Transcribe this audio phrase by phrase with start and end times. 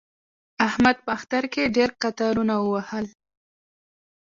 [0.67, 3.05] احمد په اختر کې ډېر قطارونه ووهل.